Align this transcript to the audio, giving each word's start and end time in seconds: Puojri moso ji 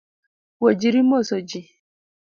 Puojri 0.57 1.01
moso 1.09 1.35
ji 1.49 1.61